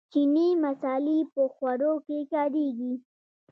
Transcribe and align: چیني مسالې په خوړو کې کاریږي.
چیني 0.11 0.47
مسالې 0.63 1.17
په 1.33 1.43
خوړو 1.53 1.93
کې 2.05 2.17
کاریږي. 2.33 2.93